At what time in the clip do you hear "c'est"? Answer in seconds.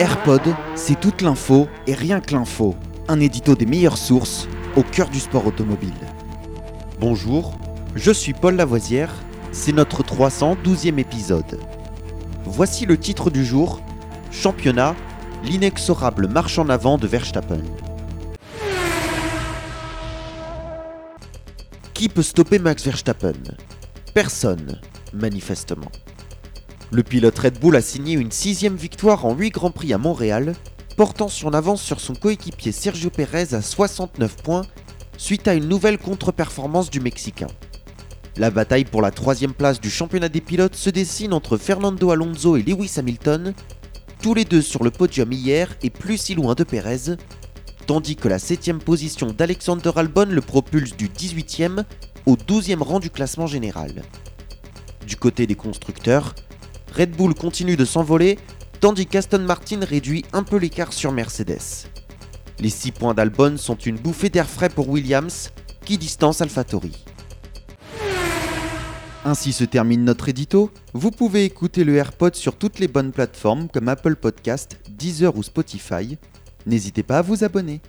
0.74-0.98, 9.52-9.70